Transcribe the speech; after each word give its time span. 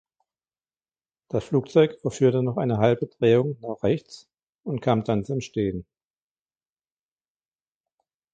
Das 1.29 1.43
Flugzeug 1.43 1.99
vollführte 2.01 2.41
noch 2.41 2.57
eine 2.57 2.79
halbe 2.79 3.05
Drehung 3.05 3.57
nach 3.61 3.83
rechts 3.83 4.27
und 4.63 4.79
kam 4.81 5.03
dann 5.03 5.25
zum 5.25 5.41
Stehen. 5.41 5.85